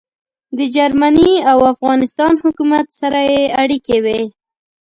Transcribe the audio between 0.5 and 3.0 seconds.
د جرمني او افغانستان حکومت